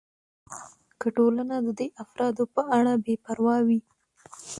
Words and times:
که 0.99 1.07
ټولنه 1.17 1.55
د 1.65 1.67
دې 1.79 1.87
افرادو 2.03 2.43
په 2.55 2.61
اړه 2.77 2.93
بې 3.03 3.15
پروا 3.25 3.57
وي. 3.67 3.79